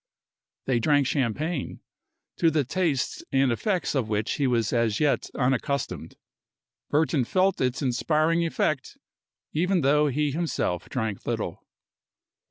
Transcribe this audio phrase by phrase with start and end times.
[0.65, 1.79] They drank champagne,
[2.37, 6.15] to the taste and effects of which he was as yet unaccustomed.
[6.89, 8.97] Burton felt its inspiring effect
[9.53, 11.67] even though he himself drank little.